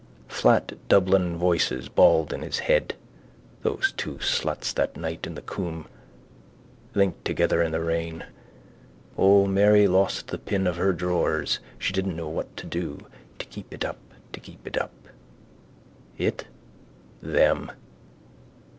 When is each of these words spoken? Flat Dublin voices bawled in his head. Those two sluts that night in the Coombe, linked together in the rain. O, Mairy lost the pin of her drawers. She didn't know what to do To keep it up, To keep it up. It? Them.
Flat 0.29 0.73
Dublin 0.89 1.37
voices 1.37 1.87
bawled 1.87 2.33
in 2.33 2.41
his 2.41 2.57
head. 2.57 2.95
Those 3.61 3.91
two 3.95 4.15
sluts 4.17 4.73
that 4.73 4.97
night 4.97 5.27
in 5.27 5.35
the 5.35 5.43
Coombe, 5.43 5.87
linked 6.95 7.23
together 7.23 7.61
in 7.61 7.71
the 7.71 7.79
rain. 7.81 8.25
O, 9.15 9.45
Mairy 9.45 9.85
lost 9.87 10.29
the 10.29 10.39
pin 10.39 10.65
of 10.65 10.77
her 10.77 10.91
drawers. 10.91 11.59
She 11.77 11.93
didn't 11.93 12.15
know 12.15 12.29
what 12.29 12.57
to 12.57 12.65
do 12.65 13.05
To 13.37 13.45
keep 13.45 13.71
it 13.71 13.85
up, 13.85 13.99
To 14.33 14.39
keep 14.39 14.65
it 14.65 14.75
up. 14.81 14.95
It? 16.17 16.45
Them. 17.21 17.71